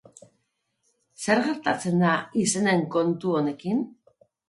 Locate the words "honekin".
3.43-3.89